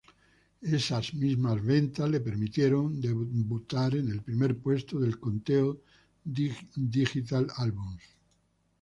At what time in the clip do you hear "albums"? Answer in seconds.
7.57-8.01